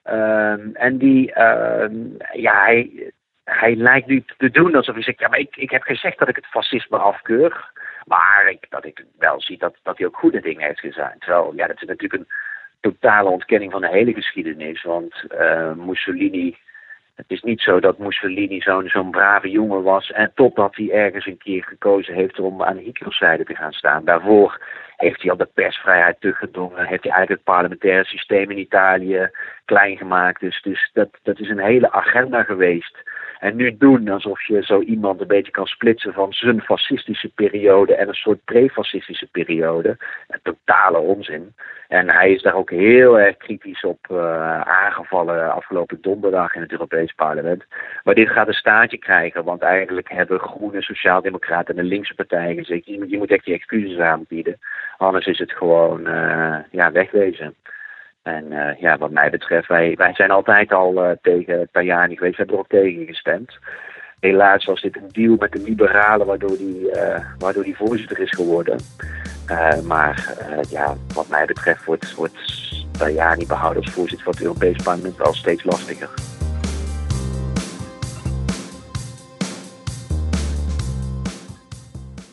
Ehm, 0.03 0.69
en 0.74 0.98
die, 0.98 1.34
ehm, 1.34 1.93
ja, 2.34 2.63
hij, 2.63 3.12
hij 3.46 3.75
lijkt 3.75 4.08
nu 4.08 4.24
te 4.38 4.50
doen 4.50 4.75
alsof 4.75 4.94
hij 4.94 5.04
zegt, 5.04 5.20
ja, 5.20 5.28
maar 5.28 5.40
ik, 5.40 5.56
ik 5.56 5.70
heb 5.70 5.82
gezegd 5.82 6.20
dat 6.20 6.28
ik 6.28 6.36
het 6.36 6.46
fascisme 6.46 6.98
afkeur. 6.98 7.74
Maar 8.06 8.48
ik, 8.50 8.66
dat 8.70 8.86
ik 8.86 9.06
wel 9.18 9.42
zie 9.42 9.58
dat, 9.58 9.75
dat 9.84 9.98
hij 9.98 10.08
ook 10.08 10.18
goede 10.18 10.42
dingen 10.42 10.66
heeft 10.66 10.80
gedaan. 10.80 11.16
Terwijl, 11.20 11.54
ja, 11.56 11.68
dat 11.68 11.82
is 11.82 11.88
natuurlijk 11.88 12.22
een 12.22 12.28
totale 12.80 13.30
ontkenning 13.30 13.72
van 13.72 13.82
de 13.82 13.90
hele 13.90 14.14
geschiedenis. 14.14 14.84
Want 14.84 15.25
uh, 15.40 15.74
Mussolini, 15.74 16.58
het 17.16 17.25
is 17.28 17.42
niet 17.42 17.62
zo 17.62 17.80
dat 17.80 17.98
Mussolini 17.98 18.62
zo'n 18.62 18.90
zo'n 18.90 19.12
brave 19.12 19.50
jongen 19.50 19.84
was. 19.84 20.12
En 20.12 20.32
totdat 20.36 20.75
hij 20.75 20.92
ergens 20.92 21.25
een 21.25 21.38
keer 21.38 21.64
gekozen 21.64 22.14
heeft 22.14 22.40
om 22.40 22.64
aan 22.64 22.78
Hitlers 22.78 23.18
zijde 23.18 23.44
te 23.44 23.56
gaan 23.56 23.74
staan. 23.74 24.06
Daarvoor 24.06 24.62
heeft 24.98 25.22
hij 25.22 25.32
al 25.32 25.38
de 25.38 25.50
persvrijheid 25.54 26.20
teruggedrongen. 26.20 26.86
Heeft 26.86 27.04
hij 27.04 27.12
eigenlijk 27.12 27.30
het 27.30 27.54
parlementaire 27.56 28.06
systeem 28.06 28.52
in 28.52 28.58
Italië 28.58 29.30
klein 29.66 29.98
gemaakt. 29.98 30.40
Dus, 30.40 30.62
dus 30.62 30.90
dat, 30.94 31.10
dat 31.24 31.40
is 31.40 31.50
een 31.50 31.60
hele 31.60 31.92
agenda 31.92 32.44
geweest 32.44 32.98
en 33.39 33.56
nu 33.56 33.77
doen 33.77 34.10
alsof 34.10 34.48
je 34.48 34.63
zo 34.63 34.80
iemand 34.80 35.22
een 35.22 35.27
beetje 35.27 35.51
kan 35.51 35.65
splitsen 35.65 36.13
van 36.13 36.34
zijn 36.34 36.62
fascistische 36.62 37.30
periode 37.36 37.96
en 37.96 38.08
een 38.08 38.13
soort 38.13 38.44
pre-fascistische 38.44 39.27
periode. 39.32 39.98
Totale 40.44 40.98
onzin. 40.98 41.54
En 41.88 42.10
hij 42.10 42.32
is 42.32 42.42
daar 42.42 42.56
ook 42.56 42.70
heel 42.70 43.20
erg 43.20 43.38
kritisch 43.38 43.84
op 43.84 44.08
uh, 44.12 44.62
aangevallen 44.62 45.54
afgelopen 45.54 45.98
donderdag 46.01 46.56
in 46.56 46.62
het 46.62 46.72
Europees 46.72 47.13
Parlement. 47.13 47.65
Maar 48.04 48.15
dit 48.15 48.30
gaat 48.30 48.48
een 48.48 48.54
staartje 48.54 48.98
krijgen, 48.98 49.44
want 49.44 49.62
eigenlijk 49.62 50.10
hebben 50.10 50.39
groene 50.39 50.82
sociaaldemocraten 50.82 51.75
en 51.75 51.84
de 51.84 51.89
linkse 51.89 52.15
partijen 52.15 52.56
gezegd, 52.56 52.86
je, 52.86 53.18
moet 53.18 53.32
echt 53.32 53.46
je 53.46 53.54
excuses 53.54 54.00
aanbieden. 54.00 54.60
Anders 54.98 55.25
is 55.25 55.39
het 55.39 55.51
gewoon 55.51 56.08
uh, 56.08 56.58
ja, 56.72 56.92
wegwezen. 56.92 57.56
En 58.25 58.51
uh, 58.51 58.79
ja, 58.79 58.98
wat 58.98 59.12
mij 59.12 59.29
betreft, 59.29 59.67
wij, 59.67 59.94
wij 59.98 60.13
zijn 60.13 60.32
altijd 60.32 60.72
al 60.72 61.03
uh, 61.03 61.12
tegen 61.22 61.70
Tajani 61.72 62.15
geweest. 62.15 62.38
We 62.38 62.38
hebben 62.38 62.55
er 62.55 62.62
ook 62.62 62.70
tegen 62.70 63.05
gestemd. 63.05 63.58
Helaas 64.20 64.65
was 64.65 64.82
dit 64.82 64.96
een 64.96 65.10
deal 65.12 65.36
met 65.39 65.51
de 65.51 65.62
liberalen, 65.62 66.27
waardoor 66.27 66.58
die, 66.58 66.82
uh, 66.82 67.20
waardoor 67.38 67.63
die 67.63 67.75
voorzitter 67.75 68.20
is 68.20 68.29
geworden. 68.29 68.79
maar 69.88 70.34
ja, 70.70 70.96
wat 71.13 71.29
mij 71.29 71.46
betreft 71.46 71.86
wordt, 71.86 72.15
wordt 72.15 72.38
Tajani 72.91 73.46
behouden 73.46 73.84
als 73.84 73.94
voorzitter 73.94 74.24
van 74.24 74.34
het 74.34 74.44
Europees 74.44 74.84
Parlement 74.84 75.17
wel 75.17 75.34
steeds 75.34 75.63
lastiger. 75.63 76.10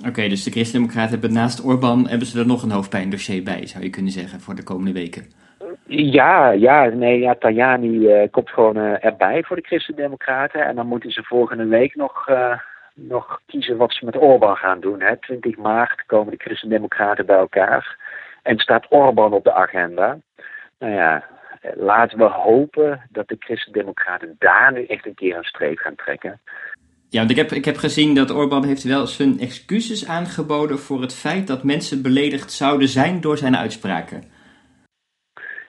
Oké, 0.06 0.28
dus 0.28 0.42
de 0.42 0.50
Christen-Democraten 0.50 1.10
hebben 1.10 1.32
naast 1.32 1.64
Orbán 1.64 2.08
hebben 2.08 2.26
ze 2.26 2.38
er 2.38 2.46
nog 2.46 2.62
een 2.62 2.70
hoofdpijndossier 2.70 3.42
bij, 3.42 3.66
zou 3.66 3.84
je 3.84 3.90
kunnen 3.90 4.12
zeggen, 4.12 4.40
voor 4.40 4.54
de 4.54 4.62
komende 4.62 4.92
weken. 4.92 5.40
Ja, 5.94 6.50
ja, 6.50 6.84
nee, 6.84 7.18
ja, 7.18 7.34
Tajani 7.34 7.88
uh, 7.88 8.30
komt 8.30 8.50
gewoon 8.50 8.76
uh, 8.76 9.04
erbij 9.04 9.42
voor 9.42 9.56
de 9.56 9.62
Christen-Democraten. 9.62 10.66
En 10.66 10.74
dan 10.74 10.86
moeten 10.86 11.10
ze 11.10 11.22
volgende 11.22 11.66
week 11.66 11.94
nog, 11.94 12.28
uh, 12.28 12.58
nog 12.94 13.40
kiezen 13.46 13.76
wat 13.76 13.92
ze 13.92 14.04
met 14.04 14.16
Orbán 14.16 14.56
gaan 14.56 14.80
doen. 14.80 15.00
Hè. 15.00 15.16
20 15.16 15.56
maart 15.56 16.02
komen 16.06 16.30
de 16.30 16.44
Christen-Democraten 16.44 17.26
bij 17.26 17.36
elkaar. 17.36 17.98
En 18.42 18.58
staat 18.58 18.86
Orbán 18.88 19.32
op 19.32 19.44
de 19.44 19.52
agenda. 19.52 20.18
Nou 20.78 20.92
ja, 20.92 21.24
laten 21.74 22.18
we 22.18 22.24
hopen 22.24 23.00
dat 23.10 23.28
de 23.28 23.36
Christen-Democraten 23.38 24.36
daar 24.38 24.72
nu 24.72 24.84
echt 24.84 25.06
een 25.06 25.14
keer 25.14 25.36
een 25.36 25.44
streep 25.44 25.78
gaan 25.78 25.94
trekken. 25.96 26.40
Ja, 27.08 27.18
want 27.18 27.30
ik 27.30 27.36
heb, 27.36 27.50
ik 27.50 27.64
heb 27.64 27.76
gezien 27.76 28.14
dat 28.14 28.30
Orbán 28.30 28.64
heeft 28.64 28.82
wel 28.82 29.06
zijn 29.06 29.38
excuses 29.38 30.08
aangeboden 30.08 30.78
voor 30.78 31.00
het 31.00 31.14
feit 31.14 31.46
dat 31.46 31.64
mensen 31.64 32.02
beledigd 32.02 32.52
zouden 32.52 32.88
zijn 32.88 33.20
door 33.20 33.38
zijn 33.38 33.56
uitspraken. 33.56 34.31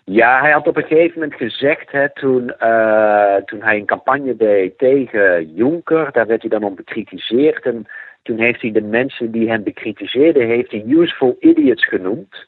Ja, 0.05 0.41
hij 0.41 0.51
had 0.51 0.67
op 0.67 0.77
een 0.77 0.83
gegeven 0.83 1.19
moment 1.19 1.37
gezegd, 1.37 1.91
hè, 1.91 2.09
toen, 2.13 2.53
uh, 2.59 3.35
toen 3.35 3.61
hij 3.61 3.77
een 3.77 3.85
campagne 3.85 4.35
deed 4.35 4.77
tegen 4.77 5.53
Juncker, 5.53 6.11
daar 6.11 6.27
werd 6.27 6.41
hij 6.41 6.49
dan 6.49 6.63
om 6.63 6.75
bekritiseerd. 6.75 7.65
En 7.65 7.87
toen 8.23 8.39
heeft 8.39 8.61
hij 8.61 8.71
de 8.71 8.81
mensen 8.81 9.31
die 9.31 9.49
hem 9.49 9.63
bekritiseerden, 9.63 10.47
heeft 10.47 10.71
hij 10.71 10.83
useful 10.87 11.37
idiots 11.39 11.87
genoemd. 11.87 12.47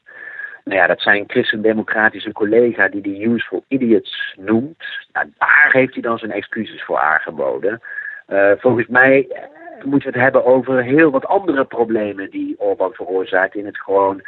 Nou 0.64 0.78
ja, 0.78 0.86
dat 0.86 1.00
zijn 1.00 1.24
christendemocratische 1.26 2.32
collega 2.32 2.88
die 2.88 3.00
die 3.00 3.28
useful 3.28 3.64
idiots 3.68 4.34
noemt. 4.38 4.84
Nou, 5.12 5.26
daar 5.38 5.70
heeft 5.72 5.92
hij 5.92 6.02
dan 6.02 6.18
zijn 6.18 6.30
excuses 6.30 6.84
voor 6.84 6.98
aangeboden. 6.98 7.80
Uh, 8.28 8.50
volgens 8.58 8.86
mij 8.86 9.26
moeten 9.84 10.12
we 10.12 10.18
het 10.18 10.24
hebben 10.24 10.44
over 10.44 10.82
heel 10.82 11.10
wat 11.10 11.26
andere 11.26 11.64
problemen 11.64 12.30
die 12.30 12.54
Orbán 12.58 12.92
veroorzaakt 12.92 13.54
in 13.54 13.66
het 13.66 13.78
gewoon 13.78 14.22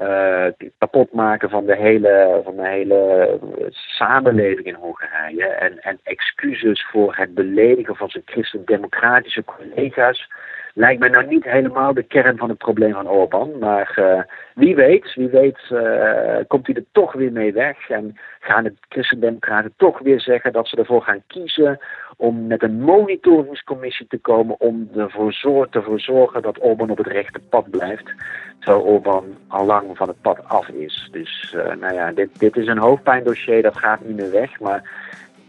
uh, 0.00 0.46
kapot 0.78 1.12
maken 1.12 1.50
van 1.50 1.66
de 1.66 1.76
hele, 1.76 2.40
van 2.44 2.56
de 2.56 2.68
hele 2.68 3.38
samenleving 3.70 4.66
in 4.66 4.74
Hongarije. 4.74 5.46
En, 5.46 5.78
en 5.78 5.98
excuses 6.02 6.86
voor 6.90 7.16
het 7.16 7.34
beledigen 7.34 7.96
van 7.96 8.08
zijn 8.08 8.24
christendemocratische 8.26 9.44
collega's. 9.44 10.28
Lijkt 10.74 11.00
mij 11.00 11.08
nou 11.08 11.26
niet 11.26 11.44
helemaal 11.44 11.94
de 11.94 12.02
kern 12.02 12.36
van 12.36 12.48
het 12.48 12.58
probleem 12.58 12.92
van 12.92 13.08
Orbán. 13.08 13.58
Maar 13.58 13.96
uh, 13.98 14.20
wie 14.54 14.74
weet, 14.74 15.14
wie 15.14 15.28
weet 15.28 15.58
uh, 15.70 16.36
komt 16.46 16.66
hij 16.66 16.76
er 16.76 16.84
toch 16.92 17.12
weer 17.12 17.32
mee 17.32 17.52
weg. 17.52 17.88
En 17.88 18.16
gaan 18.40 18.64
de 18.64 18.74
christendemocraten 18.88 19.72
toch 19.76 19.98
weer 19.98 20.20
zeggen 20.20 20.52
dat 20.52 20.68
ze 20.68 20.76
ervoor 20.76 21.02
gaan 21.02 21.22
kiezen 21.26 21.78
om 22.16 22.46
met 22.46 22.62
een 22.62 22.80
monitoringscommissie 22.80 24.06
te 24.06 24.18
komen 24.18 24.60
om 24.60 24.88
ervoor 24.96 25.32
zor 25.32 25.68
te 25.68 25.92
zorgen 25.96 26.42
dat 26.42 26.62
Orbán 26.62 26.90
op 26.90 26.98
het 26.98 27.06
rechte 27.06 27.40
pad 27.50 27.70
blijft. 27.70 28.12
Terwijl 28.58 28.84
Orbán 28.84 29.24
al 29.48 29.66
lang 29.66 29.96
van 29.96 30.08
het 30.08 30.20
pad 30.20 30.48
af 30.48 30.68
is. 30.68 31.08
Dus 31.12 31.54
uh, 31.56 31.74
nou 31.74 31.94
ja, 31.94 32.12
dit, 32.12 32.38
dit 32.38 32.56
is 32.56 32.66
een 32.66 32.78
hoofdpijndossier, 32.78 33.62
dat 33.62 33.78
gaat 33.78 34.04
niet 34.04 34.16
meer 34.16 34.30
weg. 34.30 34.60
Maar 34.60 34.90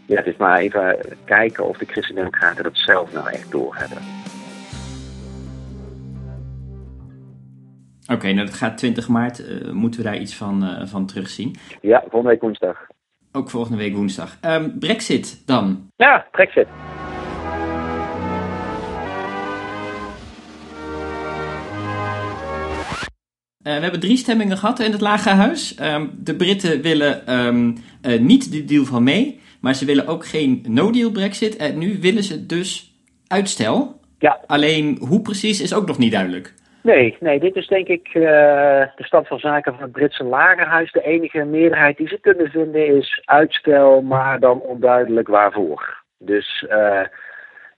ja, 0.06 0.16
het 0.16 0.26
is 0.26 0.36
maar 0.36 0.58
even 0.58 0.98
kijken 1.24 1.64
of 1.64 1.78
de 1.78 1.86
christendemocraten 1.86 2.64
dat 2.64 2.76
zelf 2.76 3.12
nou 3.12 3.28
echt 3.28 3.50
doorhebben. 3.50 4.02
Oké, 8.04 8.12
okay, 8.12 8.32
nou 8.32 8.46
dat 8.46 8.54
gaat 8.54 8.78
20 8.78 9.08
maart. 9.08 9.40
Uh, 9.40 9.70
moeten 9.70 10.00
we 10.00 10.06
daar 10.06 10.18
iets 10.18 10.34
van, 10.34 10.64
uh, 10.64 10.86
van 10.86 11.06
terugzien? 11.06 11.56
Ja, 11.80 12.00
volgende 12.00 12.28
week 12.28 12.40
woensdag. 12.40 12.86
Ook 13.32 13.50
volgende 13.50 13.78
week 13.78 13.94
woensdag. 13.94 14.38
Um, 14.42 14.78
Brexit 14.78 15.42
dan? 15.46 15.90
Ja, 15.96 16.26
Brexit. 16.30 16.66
Uh, 16.66 16.72
we 23.74 23.80
hebben 23.80 24.00
drie 24.00 24.16
stemmingen 24.16 24.56
gehad 24.56 24.80
in 24.80 24.92
het 24.92 25.00
Lage 25.00 25.28
Huis. 25.28 25.80
Um, 25.80 26.10
de 26.18 26.36
Britten 26.36 26.82
willen 26.82 27.34
um, 27.46 27.76
uh, 28.02 28.20
niet 28.20 28.52
de 28.52 28.64
deal 28.64 28.84
van 28.84 29.02
mee, 29.02 29.40
maar 29.60 29.74
ze 29.74 29.84
willen 29.84 30.06
ook 30.06 30.26
geen 30.26 30.64
no-deal 30.68 31.10
Brexit. 31.10 31.56
En 31.56 31.78
nu 31.78 32.00
willen 32.00 32.22
ze 32.22 32.46
dus 32.46 32.94
uitstel. 33.26 34.00
Ja. 34.18 34.40
Alleen 34.46 34.98
hoe 35.00 35.20
precies 35.20 35.60
is 35.60 35.74
ook 35.74 35.86
nog 35.86 35.98
niet 35.98 36.12
duidelijk. 36.12 36.54
Nee, 36.84 37.16
nee, 37.20 37.40
dit 37.40 37.56
is 37.56 37.66
denk 37.66 37.88
ik 37.88 38.14
uh, 38.14 38.22
de 38.96 39.04
stand 39.04 39.26
van 39.26 39.38
zaken 39.38 39.72
van 39.72 39.82
het 39.82 39.92
Britse 39.92 40.24
lagerhuis. 40.24 40.92
De 40.92 41.02
enige 41.02 41.44
meerderheid 41.44 41.96
die 41.96 42.08
ze 42.08 42.20
kunnen 42.20 42.50
vinden 42.50 42.86
is 42.86 43.22
uitstel, 43.24 44.02
maar 44.02 44.40
dan 44.40 44.60
onduidelijk 44.60 45.28
waarvoor. 45.28 46.02
Dus 46.18 46.66
uh, 46.68 47.02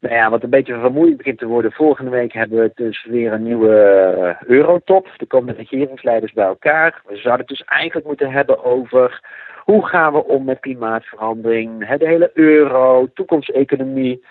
nou 0.00 0.14
ja, 0.14 0.30
wat 0.30 0.42
een 0.42 0.50
beetje 0.50 0.80
vermoeiend 0.80 1.16
begint 1.16 1.38
te 1.38 1.46
worden. 1.46 1.72
Volgende 1.72 2.10
week 2.10 2.32
hebben 2.32 2.58
we 2.58 2.70
dus 2.74 3.04
weer 3.04 3.32
een 3.32 3.42
nieuwe 3.42 4.36
eurotop. 4.46 5.08
Er 5.16 5.26
komen 5.26 5.54
de 5.54 5.62
regeringsleiders 5.62 6.32
bij 6.32 6.46
elkaar. 6.46 7.02
We 7.04 7.16
zouden 7.16 7.46
het 7.46 7.56
dus 7.56 7.64
eigenlijk 7.64 8.06
moeten 8.06 8.30
hebben 8.30 8.64
over 8.64 9.20
hoe 9.64 9.86
gaan 9.86 10.12
we 10.12 10.24
om 10.24 10.44
met 10.44 10.60
klimaatverandering, 10.60 11.96
de 11.96 12.06
hele 12.06 12.30
euro, 12.34 13.08
toekomsteconomie 13.14 14.24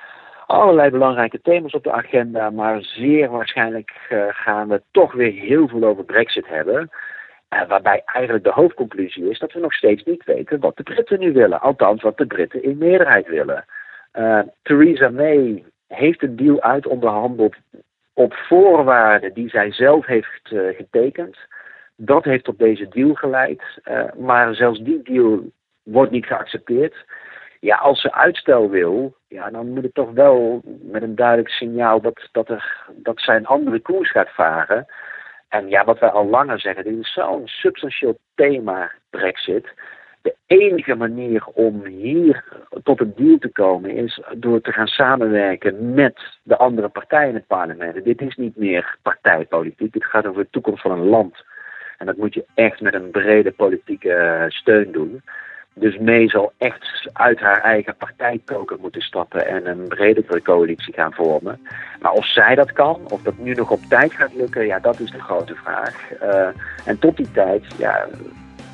allerlei 0.48 0.90
belangrijke 0.90 1.42
thema's 1.42 1.74
op 1.74 1.84
de 1.84 1.92
agenda, 1.92 2.50
maar 2.50 2.82
zeer 2.82 3.30
waarschijnlijk 3.30 4.08
uh, 4.10 4.26
gaan 4.30 4.68
we 4.68 4.82
toch 4.92 5.14
weer 5.14 5.32
heel 5.32 5.68
veel 5.68 5.84
over 5.84 6.04
Brexit 6.04 6.48
hebben. 6.48 6.90
Uh, 7.50 7.68
waarbij 7.68 8.02
eigenlijk 8.06 8.46
de 8.46 8.52
hoofdconclusie 8.52 9.30
is 9.30 9.40
dat 9.40 9.54
we 9.54 9.60
nog 9.60 9.74
steeds 9.74 10.04
niet 10.04 10.24
weten 10.24 10.60
wat 10.60 10.78
de 10.78 10.84
Britten 10.84 11.20
nu 11.20 11.34
willen. 11.34 11.62
Althans, 11.62 12.02
wat 12.02 12.18
de 12.18 12.26
Britten 12.26 12.64
in 12.64 12.78
meerderheid 12.78 13.28
willen. 13.28 13.66
Uh, 14.14 14.40
Theresa 14.62 15.10
May 15.10 15.64
heeft 15.88 16.24
een 16.24 16.36
deal 16.36 16.62
uitonderhandeld 16.62 17.56
op 18.14 18.34
voorwaarden 18.34 19.34
die 19.34 19.50
zij 19.50 19.72
zelf 19.72 20.06
heeft 20.06 20.40
getekend. 20.78 21.38
Dat 21.96 22.24
heeft 22.24 22.44
tot 22.44 22.60
deze 22.60 22.88
deal 22.88 23.14
geleid. 23.14 23.64
maar 24.18 24.56
zelfs 24.56 24.80
die 24.80 25.02
deal 25.04 25.40
wordt 25.84 26.12
niet 26.12 26.26
geaccepteerd 26.26 27.06
ja, 27.66 27.76
als 27.76 28.02
ze 28.02 28.14
uitstel 28.14 28.70
wil, 28.70 29.16
ja, 29.28 29.50
dan 29.50 29.70
moet 29.70 29.84
het 29.84 29.94
toch 29.94 30.12
wel 30.12 30.62
met 30.82 31.02
een 31.02 31.16
duidelijk 31.16 31.50
signaal 31.50 32.02
dat, 32.02 32.30
dat, 32.32 32.50
er, 32.50 32.86
dat 32.96 33.20
zij 33.20 33.36
een 33.36 33.46
andere 33.46 33.80
koers 33.80 34.12
gaat 34.12 34.30
varen. 34.30 34.86
En 35.50 35.70
ja, 35.70 35.84
wat 35.84 36.00
wij 36.00 36.10
al 36.10 36.30
langer 36.30 36.60
zeggen, 36.60 36.84
dit 36.84 36.98
is 36.98 37.14
zo'n 37.14 37.48
substantieel 37.48 38.18
thema, 38.36 38.92
Brexit. 39.10 39.74
De 40.22 40.36
enige 40.46 40.96
manier 40.96 41.46
om 41.46 41.86
hier 41.86 42.44
tot 42.84 43.00
een 43.00 43.14
deal 43.16 43.38
te 43.38 43.52
komen 43.52 43.92
is 43.92 44.22
door 44.38 44.62
te 44.62 44.72
gaan 44.72 44.88
samenwerken 44.88 45.94
met 45.94 46.20
de 46.44 46.58
andere 46.58 46.88
partijen 46.90 47.30
in 47.30 47.36
het 47.36 47.48
parlement. 47.48 48.04
Dit 48.04 48.22
is 48.22 48.36
niet 48.36 48.56
meer 48.56 48.98
partijpolitiek, 49.02 49.94
dit 49.94 50.06
gaat 50.06 50.26
over 50.26 50.44
de 50.44 50.50
toekomst 50.50 50.82
van 50.82 50.92
een 50.92 51.06
land. 51.06 51.46
En 51.98 52.06
dat 52.06 52.18
moet 52.18 52.34
je 52.34 52.46
echt 52.54 52.82
met 52.82 52.94
een 52.94 53.12
brede 53.12 53.52
politieke 53.52 54.46
steun 54.48 54.92
doen. 54.92 55.22
Dus 55.80 55.98
May 55.98 56.30
zal 56.30 56.54
echt 56.58 57.10
uit 57.14 57.40
haar 57.40 57.62
eigen 57.62 57.96
partijkoker 57.96 58.78
moeten 58.80 59.02
stappen 59.02 59.48
en 59.48 59.68
een 59.68 59.88
bredere 59.88 60.42
coalitie 60.42 60.94
gaan 60.94 61.14
vormen. 61.14 61.60
Maar 62.02 62.12
of 62.12 62.26
zij 62.26 62.56
dat 62.56 62.72
kan, 62.72 63.02
of 63.10 63.22
dat 63.22 63.38
nu 63.38 63.54
nog 63.54 63.72
op 63.72 63.82
tijd 63.90 64.14
gaat 64.14 64.34
lukken, 64.34 64.66
ja, 64.66 64.80
dat 64.80 65.00
is 65.00 65.12
de 65.12 65.22
grote 65.22 65.56
vraag. 65.56 66.12
Uh, 66.24 66.48
en 66.86 67.00
tot 67.00 67.18
die 67.18 67.32
tijd 67.32 67.64
ja, 67.78 68.08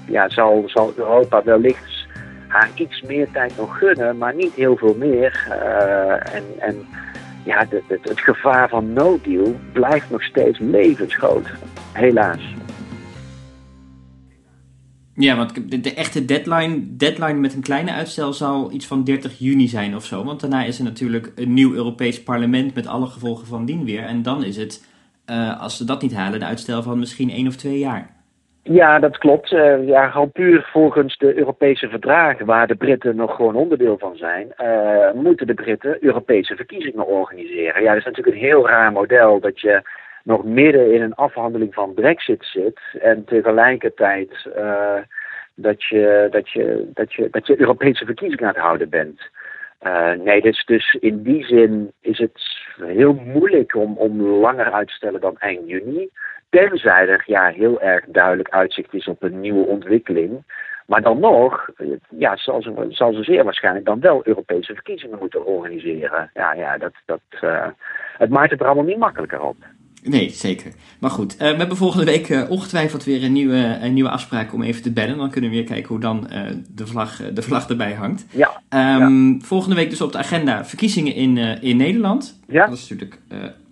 ja, 0.08 0.30
zal, 0.30 0.64
zal 0.66 0.94
Europa 0.96 1.44
wellicht 1.44 2.08
haar 2.48 2.70
iets 2.76 3.02
meer 3.02 3.32
tijd 3.32 3.58
nog 3.58 3.78
gunnen, 3.78 4.18
maar 4.18 4.36
niet 4.36 4.54
heel 4.54 4.78
veel 4.78 4.96
meer. 4.98 5.48
Uh, 5.50 6.36
en, 6.36 6.44
en 6.60 6.88
ja, 7.44 7.58
het, 7.58 7.84
het, 7.88 8.10
het 8.10 8.22
gevaar 8.22 8.70
van 8.70 8.94
no 8.94 9.20
deal 9.24 9.56
blijft 9.72 10.10
nog 10.10 10.24
steeds 10.24 10.60
levensgroot, 10.60 11.48
helaas. 11.94 12.54
Ja, 15.16 15.36
want 15.36 15.84
de, 15.84 15.94
echte 15.94 16.26
deadline, 16.26 16.96
deadline 16.98 17.40
met 17.40 17.54
een 17.54 17.62
kleine 17.62 17.92
uitstel 17.92 18.34
zal 18.34 18.72
iets 18.72 18.88
van 18.88 19.04
30 19.04 19.40
juni 19.40 19.68
zijn 19.68 19.96
of 19.96 20.04
zo. 20.04 20.24
Want 20.24 20.42
daarna 20.42 20.64
is 20.64 20.78
er 20.78 20.84
natuurlijk 20.84 21.32
een 21.36 21.54
nieuw 21.54 21.74
Europees 21.74 22.24
parlement 22.24 22.76
met 22.76 22.88
alle 22.88 23.06
gevolgen 23.06 23.48
van 23.48 23.66
dien 23.66 23.86
weer. 23.86 24.04
En 24.04 24.22
dan 24.22 24.44
is 24.44 24.58
het, 24.58 24.88
uh, 25.30 25.62
als 25.62 25.78
ze 25.78 25.86
dat 25.86 26.02
niet 26.02 26.16
halen, 26.16 26.40
de 26.40 26.46
uitstel 26.46 26.84
van 26.84 27.00
misschien 27.00 27.30
één 27.30 27.48
of 27.48 27.56
twee 27.56 27.80
jaar. 27.80 28.10
Ja, 28.64 29.00
dat 29.00 29.18
klopt. 29.18 29.52
Uh, 29.52 29.88
ja, 29.88 30.10
gewoon 30.10 30.32
puur 30.32 30.70
volgens 30.72 31.18
de 31.18 31.38
Europese 31.38 31.88
verdragen, 31.88 32.46
waar 32.46 32.68
de 32.68 32.76
Britten 32.76 33.16
nog 33.16 33.36
gewoon 33.36 33.56
onderdeel 33.56 33.98
van 33.98 34.16
zijn, 34.16 34.54
uh, 34.58 35.22
moeten 35.22 35.48
de 35.48 35.54
Britten 35.54 35.98
Europese 36.04 36.56
verkiezingen 36.56 37.08
organiseren. 37.08 37.84
Ja, 37.84 37.90
dat 37.90 37.98
is 37.98 38.06
natuurlijk 38.06 38.36
een 38.36 38.44
heel 38.44 38.68
raar 38.68 38.92
model 38.92 39.40
dat 39.40 39.60
je 39.60 39.82
nog 40.24 40.44
midden 40.44 40.94
in 40.94 41.02
een 41.02 41.14
afhandeling 41.14 41.74
van 41.74 41.94
Brexit 41.94 42.46
zit 42.46 42.80
en 43.00 43.26
tegelijkertijd 43.26 44.48
uh, 44.58 44.98
dat, 45.56 45.84
je, 45.84 46.28
dat, 46.32 46.50
je, 46.50 46.90
dat, 46.94 47.14
je, 47.14 47.28
dat 47.32 47.48
je 47.48 47.60
Europese 47.60 48.06
verkiezingen 48.06 48.44
aan 48.48 48.54
het 48.54 48.64
houden 48.64 48.90
bent. 48.90 49.22
Uh, 49.84 50.12
nee, 50.12 50.42
dus, 50.42 50.66
dus 50.66 50.94
in 51.00 51.24
die 51.24 51.46
zin 51.46 51.92
is 52.02 52.18
het 52.18 52.42
heel 52.82 53.14
moeilijk 53.14 53.76
om, 53.76 53.98
om 53.98 54.22
langer 54.22 54.72
uit 54.72 54.88
te 54.88 54.94
stellen 54.94 55.22
dan 55.22 55.38
eind 55.38 55.70
juni. 55.70 56.10
Tenzij 56.50 57.08
er 57.08 57.24
ja, 57.26 57.48
heel 57.48 57.82
erg 57.82 58.06
duidelijk 58.08 58.50
uitzicht 58.50 58.94
is 58.94 59.08
op 59.08 59.24
een 59.24 59.40
nieuwe 59.40 59.66
ontwikkeling. 59.66 60.44
Maar 60.86 61.02
dan 61.02 61.20
nog, 61.20 61.70
ja, 62.10 62.36
zal 62.36 62.62
ze, 62.62 62.86
zal 62.90 63.14
ze 63.14 63.24
zeer 63.24 63.44
waarschijnlijk 63.44 63.86
dan 63.86 64.00
wel 64.00 64.22
Europese 64.24 64.74
verkiezingen 64.74 65.18
moeten 65.20 65.46
organiseren. 65.46 66.30
Ja, 66.34 66.54
ja 66.54 66.78
dat, 66.78 66.94
dat, 67.06 67.22
het 68.18 68.30
maakt 68.30 68.52
het 68.52 68.60
er 68.60 68.66
allemaal 68.66 68.84
niet 68.84 68.98
makkelijker 68.98 69.42
op. 69.42 69.56
Nee, 70.04 70.30
zeker. 70.30 70.72
Maar 71.00 71.10
goed, 71.10 71.38
we 71.38 71.44
hebben 71.46 71.78
volgende 71.78 72.06
week 72.06 72.46
ongetwijfeld 72.50 73.04
weer 73.04 73.24
een 73.24 73.32
nieuwe, 73.32 73.78
een 73.82 73.94
nieuwe 73.94 74.10
afspraak 74.10 74.54
om 74.54 74.62
even 74.62 74.82
te 74.82 74.92
bellen. 74.92 75.18
Dan 75.18 75.30
kunnen 75.30 75.50
we 75.50 75.56
weer 75.56 75.66
kijken 75.66 75.88
hoe 75.88 76.00
dan 76.00 76.28
de, 76.76 76.88
vlag, 76.88 77.22
de 77.34 77.42
vlag 77.42 77.70
erbij 77.70 77.94
hangt. 77.94 78.26
Ja, 78.32 78.62
um, 79.00 79.42
Volgende 79.44 79.76
week 79.76 79.90
dus 79.90 80.02
op 80.02 80.12
de 80.12 80.18
agenda 80.18 80.66
verkiezingen 80.66 81.16
in, 81.16 81.38
in 81.38 81.78
Nederland. 81.78 82.40
Ja. 82.48 82.66
Dat 82.66 82.78
is 82.78 82.90
natuurlijk 82.90 83.20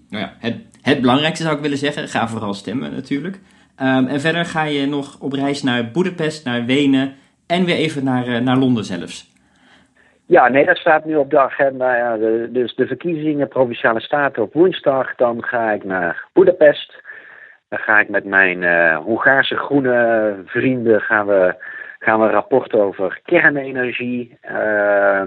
nou 0.09 0.23
ja, 0.23 0.33
het, 0.39 0.55
het 0.81 1.01
belangrijkste 1.01 1.43
zou 1.43 1.55
ik 1.55 1.61
willen 1.61 1.77
zeggen. 1.77 2.07
Ga 2.07 2.27
vooral 2.27 2.53
stemmen 2.53 2.91
natuurlijk. 2.91 3.39
Um, 3.81 4.07
en 4.07 4.21
verder 4.21 4.45
ga 4.45 4.63
je 4.63 4.85
nog 4.85 5.17
op 5.19 5.33
reis 5.33 5.63
naar 5.63 5.91
Boedapest, 5.91 6.43
naar 6.45 6.65
Wenen 6.65 7.13
en 7.45 7.65
weer 7.65 7.75
even 7.75 8.03
naar, 8.03 8.27
uh, 8.27 8.39
naar 8.39 8.57
Londen 8.57 8.85
zelfs. 8.85 9.28
Ja, 10.29 10.47
nee, 10.47 10.65
dat 10.65 10.77
staat 10.77 11.05
nu 11.05 11.15
op 11.15 11.29
de 11.29 11.39
agenda. 11.39 11.95
Ja, 11.95 12.17
dus 12.47 12.75
de 12.75 12.87
verkiezingen 12.87 13.47
Provinciale 13.47 13.99
Staten 13.99 14.43
op 14.43 14.53
woensdag. 14.53 15.15
Dan 15.15 15.43
ga 15.43 15.71
ik 15.71 15.83
naar 15.83 16.25
Boedapest. 16.33 17.03
Dan 17.69 17.79
ga 17.79 17.99
ik 17.99 18.09
met 18.09 18.25
mijn 18.25 18.61
uh, 18.61 18.97
Hongaarse 18.97 19.57
groene 19.57 20.35
vrienden 20.45 21.01
gaan 21.01 21.27
we, 21.27 21.55
gaan 21.99 22.19
we 22.19 22.25
een 22.25 22.31
rapport 22.31 22.73
over 22.73 23.19
kernenergie 23.23 24.37
uh, 24.51 25.21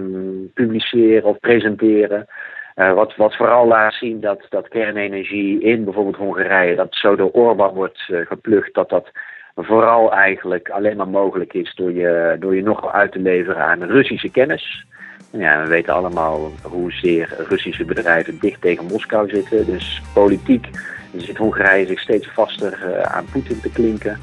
publiceren 0.53 1.29
of 1.29 1.39
presenteren. 1.39 2.27
Uh, 2.75 2.93
wat, 2.93 3.15
wat 3.15 3.35
vooral 3.35 3.67
laat 3.67 3.93
zien 3.93 4.19
dat, 4.19 4.45
dat 4.49 4.67
kernenergie 4.67 5.61
in 5.61 5.83
bijvoorbeeld 5.83 6.15
Hongarije, 6.15 6.75
dat 6.75 6.95
zo 6.95 7.15
door 7.15 7.31
Orbán 7.31 7.73
wordt 7.73 8.07
uh, 8.09 8.25
geplukt, 8.25 8.73
dat 8.73 8.89
dat 8.89 9.11
vooral 9.55 10.13
eigenlijk 10.13 10.69
alleen 10.69 10.97
maar 10.97 11.07
mogelijk 11.07 11.53
is 11.53 11.75
door 11.75 11.91
je, 11.91 12.35
door 12.39 12.55
je 12.55 12.63
nogal 12.63 12.91
uit 12.91 13.11
te 13.11 13.19
leveren 13.19 13.63
aan 13.63 13.83
Russische 13.83 14.31
kennis. 14.31 14.91
Ja, 15.37 15.61
we 15.63 15.67
weten 15.67 15.93
allemaal 15.93 16.51
hoezeer 16.61 17.35
Russische 17.47 17.85
bedrijven 17.85 18.39
dicht 18.39 18.61
tegen 18.61 18.85
Moskou 18.85 19.29
zitten. 19.29 19.65
Dus 19.65 20.01
politiek 20.13 20.67
zit 21.15 21.37
Hongarije 21.37 21.85
zich 21.85 21.99
steeds 21.99 22.29
vaster 22.33 22.79
uh, 22.85 23.01
aan 23.01 23.25
Poetin 23.31 23.59
te 23.61 23.69
klinken. 23.69 24.19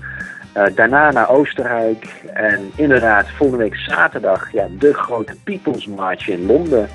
Uh, 0.57 0.65
daarna 0.75 1.11
naar 1.11 1.31
Oostenrijk. 1.31 2.23
En 2.35 2.71
inderdaad, 2.75 3.31
volgende 3.31 3.63
week 3.65 3.77
zaterdag, 3.77 4.53
ja, 4.53 4.67
de 4.79 4.95
grote 4.95 5.35
People's 5.45 5.87
March 5.87 6.29
in 6.29 6.47
Londen. 6.47 6.89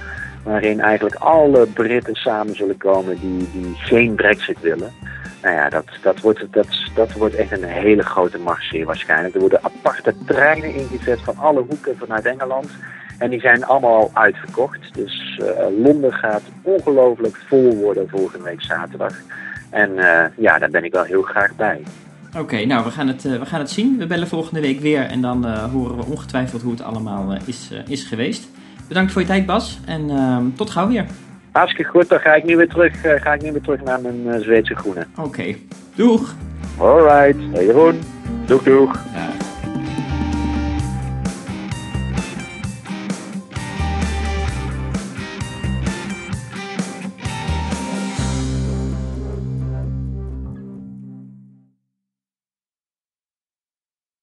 Waarin 0.43 0.79
eigenlijk 0.79 1.15
alle 1.15 1.67
Britten 1.67 2.15
samen 2.15 2.55
zullen 2.55 2.77
komen 2.77 3.19
die, 3.19 3.51
die 3.51 3.75
geen 3.75 4.15
brexit 4.15 4.61
willen. 4.61 4.91
Nou 5.41 5.55
ja, 5.55 5.69
dat, 5.69 5.85
dat, 6.01 6.21
wordt, 6.21 6.45
dat, 6.51 6.67
dat 6.95 7.11
wordt 7.13 7.35
echt 7.35 7.51
een 7.51 7.63
hele 7.63 8.03
grote 8.03 8.39
mars 8.39 8.75
waarschijnlijk. 8.83 9.33
Er 9.33 9.39
worden 9.39 9.63
aparte 9.63 10.13
treinen 10.25 10.75
ingezet 10.75 11.21
van 11.21 11.37
alle 11.37 11.61
hoeken 11.61 11.97
vanuit 11.97 12.25
Engeland. 12.25 12.67
En 13.17 13.29
die 13.29 13.39
zijn 13.39 13.65
allemaal 13.65 14.09
uitverkocht. 14.13 14.79
Dus 14.93 15.41
uh, 15.41 15.47
Londen 15.83 16.13
gaat 16.13 16.41
ongelooflijk 16.61 17.37
vol 17.47 17.75
worden 17.75 18.09
volgende 18.09 18.43
week 18.43 18.61
zaterdag. 18.61 19.13
En 19.69 19.91
uh, 19.91 20.21
ja, 20.37 20.59
daar 20.59 20.69
ben 20.69 20.83
ik 20.83 20.91
wel 20.91 21.03
heel 21.03 21.21
graag 21.21 21.55
bij. 21.55 21.81
Oké, 22.27 22.39
okay, 22.39 22.63
nou 22.63 22.83
we 22.83 22.91
gaan, 22.91 23.07
het, 23.07 23.25
uh, 23.25 23.39
we 23.39 23.45
gaan 23.45 23.59
het 23.59 23.69
zien. 23.69 23.97
We 23.97 24.07
bellen 24.07 24.27
volgende 24.27 24.61
week 24.61 24.79
weer 24.79 25.01
en 25.01 25.21
dan 25.21 25.45
horen 25.45 25.97
we 25.97 26.05
ongetwijfeld 26.05 26.61
hoe 26.61 26.71
het 26.71 26.81
allemaal 26.81 27.37
is, 27.45 27.71
is 27.87 28.03
geweest. 28.03 28.47
Bedankt 28.87 29.11
voor 29.11 29.21
je 29.21 29.27
tijd 29.27 29.45
Bas 29.45 29.79
en 29.85 30.53
tot 30.55 30.69
gauw 30.69 30.87
weer. 30.87 31.05
Hartstikke 31.51 31.91
goed, 31.91 32.09
dan 32.09 32.19
ga 32.19 32.33
ik 32.33 32.43
nu 32.43 32.57
weer 32.57 32.69
terug, 32.69 33.01
ga 33.01 33.33
ik 33.33 33.41
nu 33.41 33.51
weer 33.51 33.61
terug 33.61 33.83
naar 33.83 34.01
mijn 34.01 34.41
Zweedse 34.41 34.75
groene. 34.75 35.07
Oké, 35.17 35.27
okay. 35.27 35.61
doeg! 35.95 36.35
Alright, 36.77 37.39
hey 37.51 37.65
Jeroen. 37.65 37.99
Doeg 38.45 38.63
doeg. 38.63 38.93
Ja. 39.13 39.34